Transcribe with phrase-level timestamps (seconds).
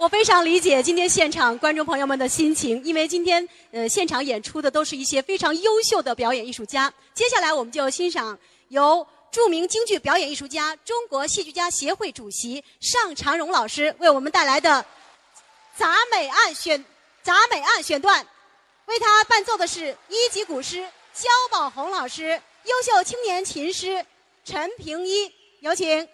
[0.00, 6.90] 我非常理解今天现场观众朋友们的心情，因为今天呃现场演出的都是一些非常优秀的表演艺术家。
[7.12, 14.70] 接下来我们就欣赏由著名京剧表演艺术家、中国戏剧家协会主席尚长荣老师为我们带来的
[15.76, 16.82] 《杂美案》选
[17.22, 18.26] 《杂美案》选段，
[18.86, 20.82] 为他伴奏的是一级古诗
[21.12, 24.02] 焦宝红老师、优秀青年琴师
[24.46, 25.30] 陈平一，
[25.60, 26.08] 有请。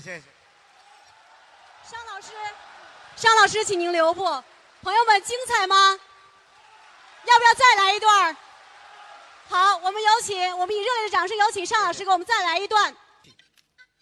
[0.00, 1.90] 谢谢谢谢。
[1.90, 2.32] 商老师，
[3.16, 4.24] 尚老师，请您留步。
[4.82, 5.98] 朋友们，精彩吗？
[7.24, 8.36] 要不要再来一段？
[9.48, 12.96] 好，我们有请，我们以热烈的掌声有请尚老师给我们再来一段。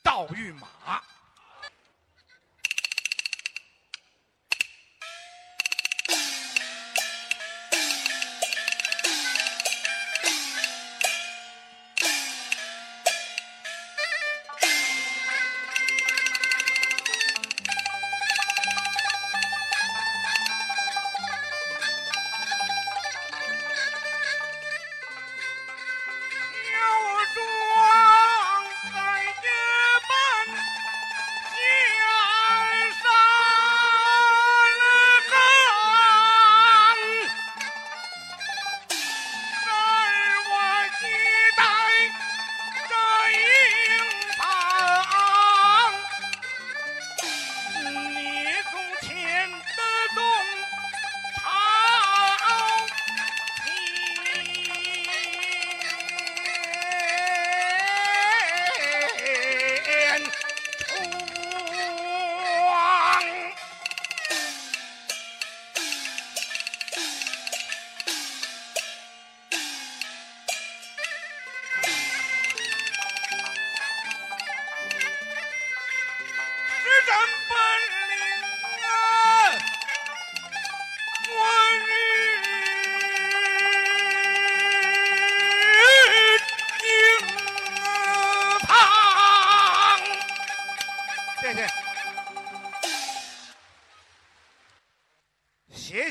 [0.04, 1.02] 盗御马。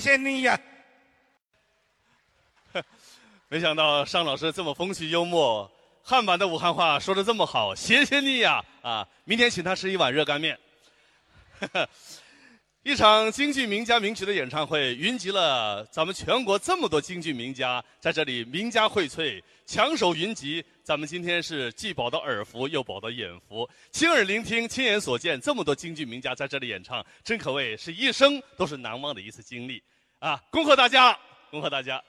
[0.08, 0.58] 谢你呀。
[3.50, 5.70] 没想到尚老师这么风趣幽默，
[6.02, 8.64] 汉版的武汉话说的这么好，谢谢你呀！
[8.82, 10.58] 啊，明天请他吃一碗热干面。
[12.84, 20.64] 一场京剧名家名曲的演唱会，云集了咱们全国这么多京剧名家，在这里名家荟萃，强手云集。
[20.84, 29.84] 咱们今天是既饱到耳福，又饱到眼福，亲耳聆听，亲眼所见，这么多京剧名家在这里演唱，真可谓是一生都是难忘的一次经历
[30.20, 30.42] 啊！
[30.50, 31.18] 恭贺大家，
[31.52, 32.04] 恭贺大家！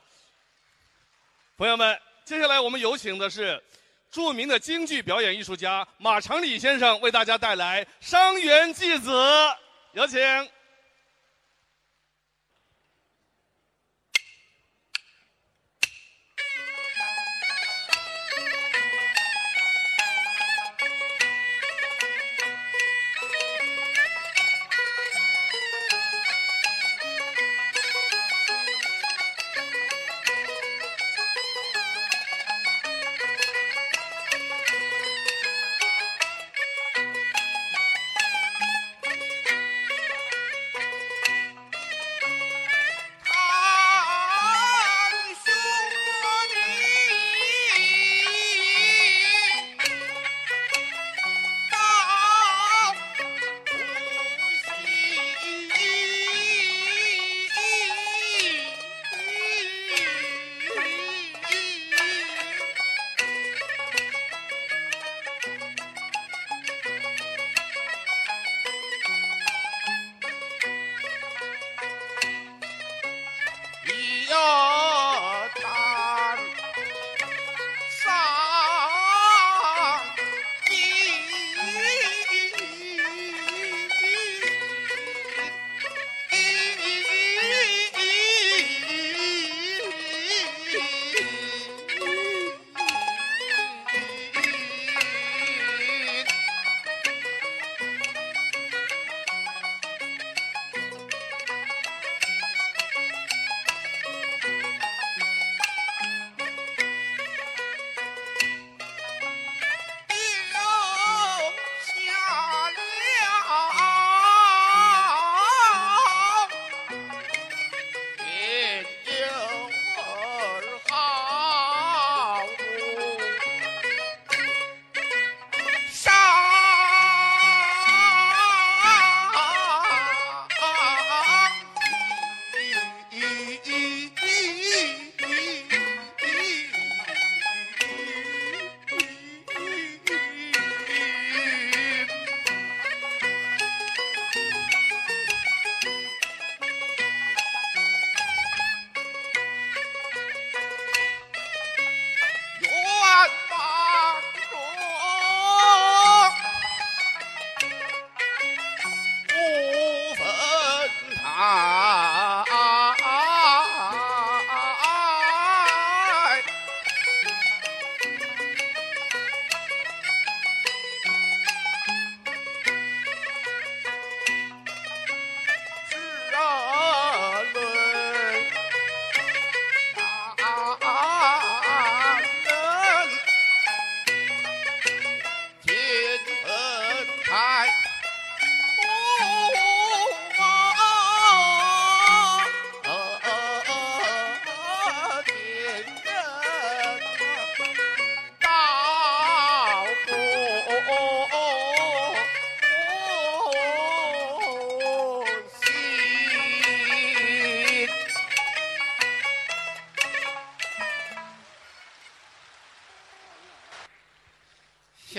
[1.56, 3.62] 朋友们，接下来我们有请的是
[4.10, 9.10] 著名的京剧表演艺术家马长礼先生，为大家带来《伤员继子》，
[9.92, 10.18] 有请。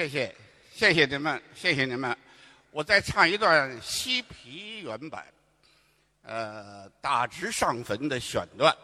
[0.10, 0.36] 谢谢，
[0.74, 2.18] 谢谢你们，谢谢你们。
[2.72, 5.24] 我再唱一段西皮原版，
[6.24, 8.75] 呃，打直上坟的选段。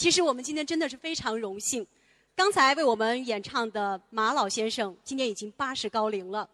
[0.00, 1.86] 其实我们今天真的是非常荣幸。
[2.34, 6.48] 刚才为我们演唱的马老先生，今年已经八十高龄了，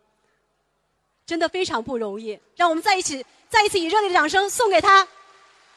[1.25, 2.37] 真的非常不容易。
[2.57, 5.07] 让我们再一起，再一次以热烈的掌声送给他，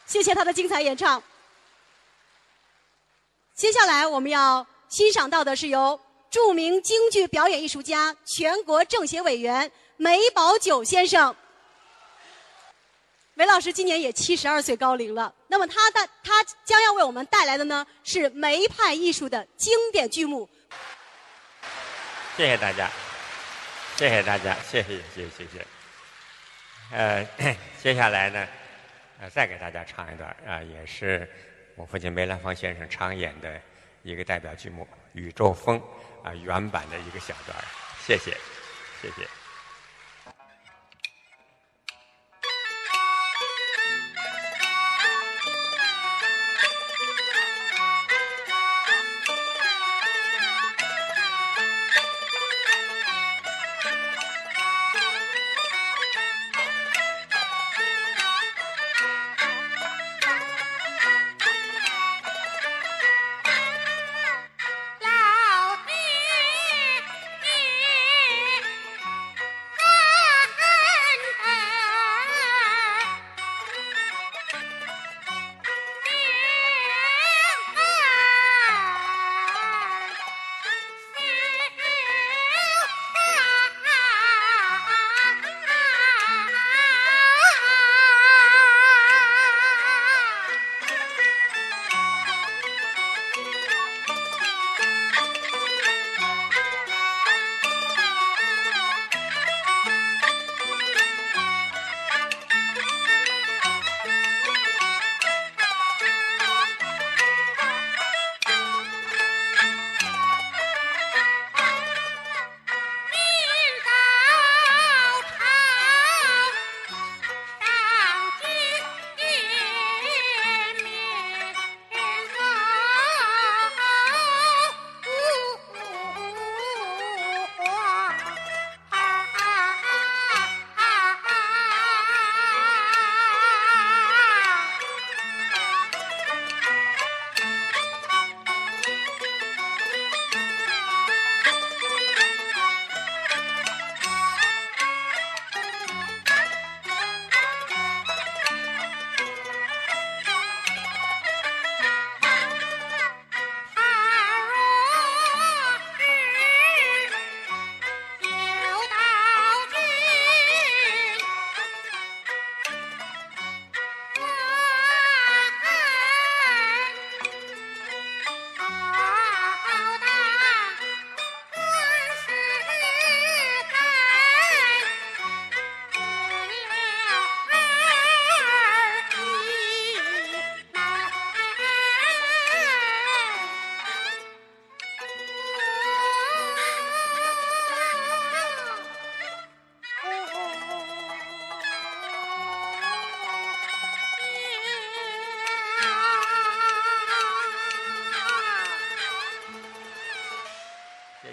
[0.07, 1.21] 谢谢他的精彩演唱。
[3.53, 5.99] 接下来我们要欣赏到的是由
[6.31, 11.35] 著名京剧表演艺术家、全国政协委员梅葆玖先生。
[13.39, 20.48] 韦老师今年也七十二岁高龄了，那么他的他将要为我们带来的呢是梅派艺术的经典剧目。
[22.36, 22.91] 谢谢大家，
[23.96, 25.65] 谢谢大家，谢谢谢谢谢谢。
[26.91, 27.25] 呃，
[27.81, 28.46] 接下来呢，
[29.22, 31.25] 呃，再给大家唱一段啊、也是
[31.77, 33.58] 我父亲梅兰芳先生常演的
[34.03, 35.79] 一个代表剧目《宇宙风》
[36.27, 37.58] 啊、原版的一个小段
[38.05, 38.36] 谢谢，
[39.01, 39.25] 谢谢。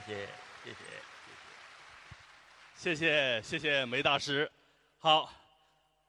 [0.06, 0.28] 谢谢
[0.62, 0.70] 谢
[2.76, 4.48] 谢谢谢谢谢梅大师。
[5.00, 5.32] 好，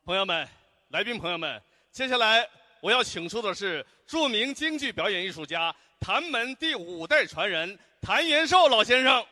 [0.05, 0.47] 朋友们，
[0.89, 1.59] 来宾朋友们，
[1.91, 2.47] 接下来
[2.79, 9.25] 我要请出的是著名京剧表演艺术家谭门第五代传人谭延寿老先生。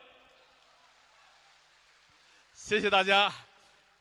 [2.52, 3.32] 谢谢大家，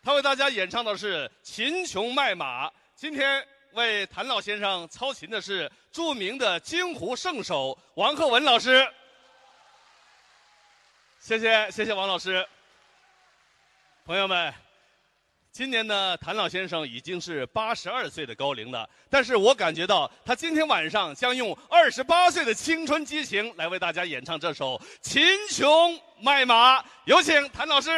[0.01, 2.67] 他为大家演唱的是《秦琼卖马》。
[2.95, 8.91] 今天为谭老先生操琴的是著名的京胡圣手王鹤文老师。
[11.25, 12.47] 谢谢谢谢王老师。
[14.05, 14.53] 朋友们，
[15.51, 26.79] 今年呢，谭老先生已经是八十二岁的高龄了，但是我感觉到他今天晚上将用二十八岁的青春激情来为大家演唱这首《秦琼卖马》。
[27.05, 27.89] 有请谭老师。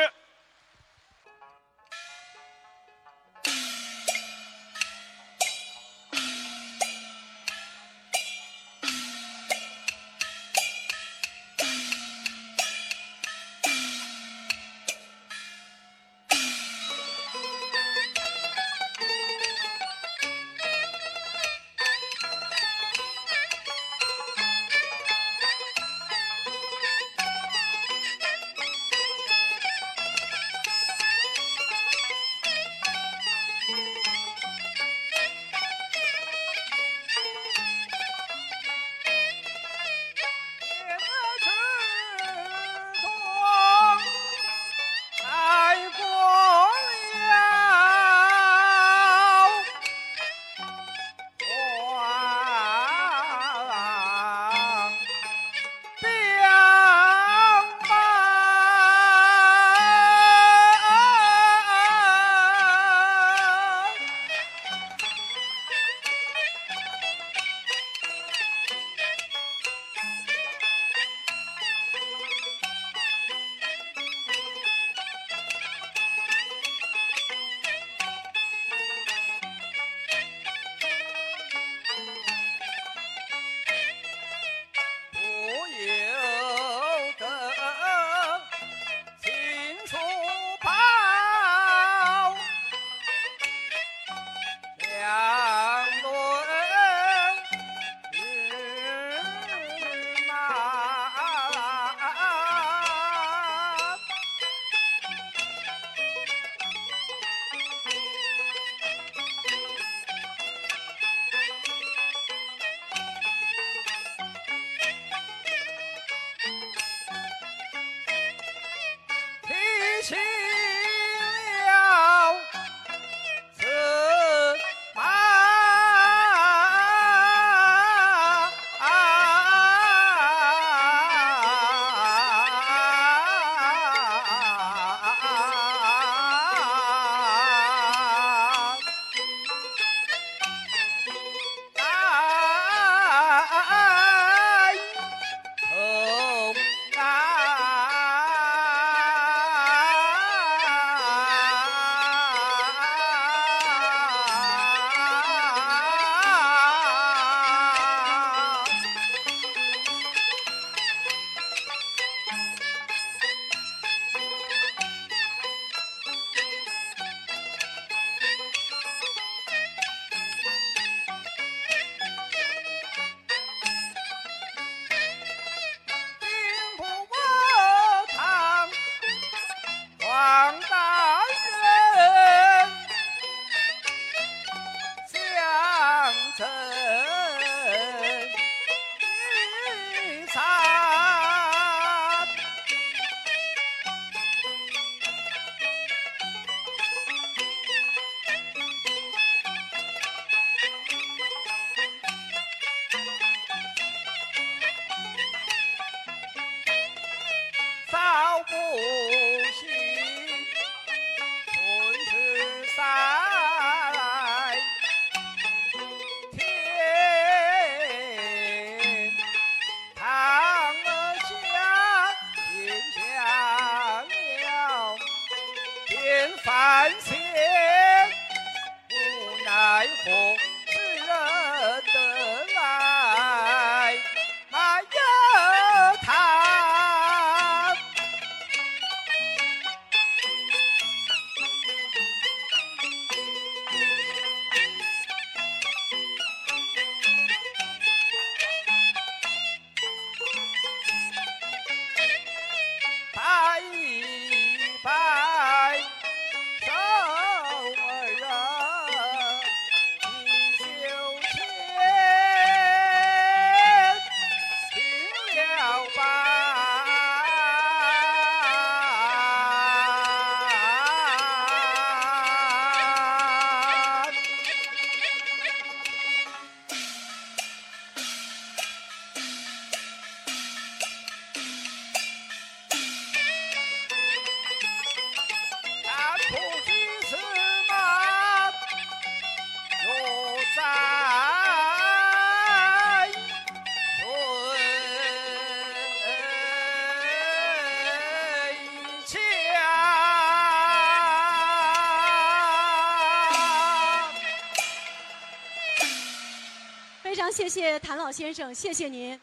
[307.37, 309.21] 谢谢谭老先生，谢谢您。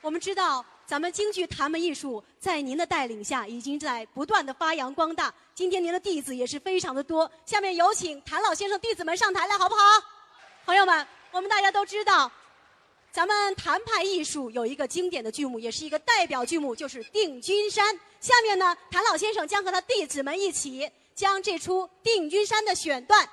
[0.00, 5.32] 我们知道，咱们京剧谭门艺术在您的带领下，已经在不断的发扬光大。
[5.54, 7.30] 今天您的弟子也是非常的多。
[7.46, 9.82] 下面有请谭老先生弟子们上台来，好不好？
[10.66, 12.28] 朋友们，我们大家都知道，
[13.12, 17.94] 咱们谭派艺术有一个经典的剧目，也是一个代表剧目，就是《定军山》。
[18.18, 23.28] 下面呢，谭老先生将和他弟子们一起将这出《定军山》的选段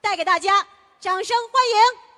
[0.00, 0.66] 带给大家，
[0.98, 2.09] 掌声欢迎！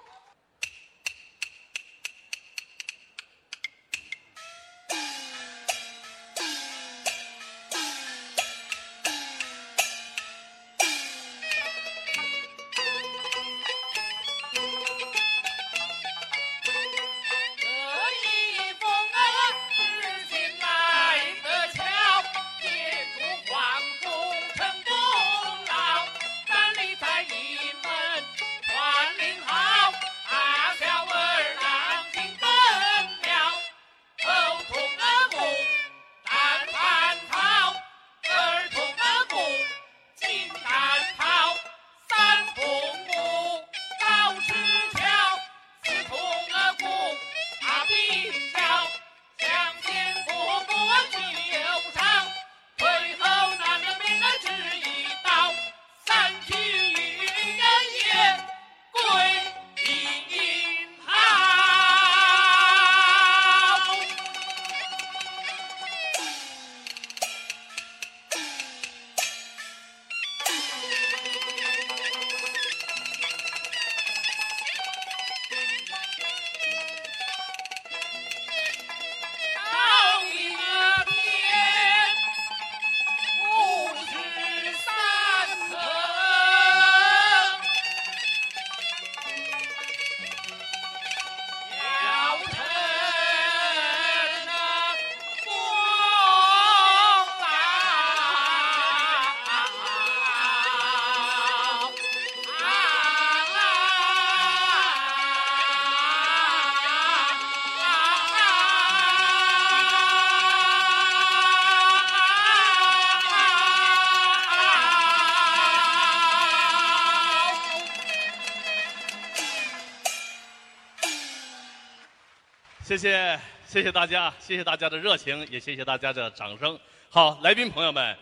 [122.93, 126.79] 谢谢，谢谢大家，谢谢大家的热情，也谢谢大家的掌声。
[127.09, 128.15] 好，来宾朋友们，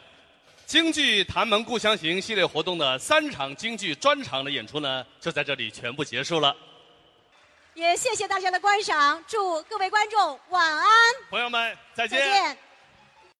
[0.65, 6.55] 京剧《谭门故乡行》系列活动的三场京剧专场的演出呢，就在这里全部结束了。
[7.75, 10.87] 也谢谢大家的观赏，祝各位观众晚安，
[11.31, 12.21] 朋友们，再见。
[12.21, 12.70] 再见。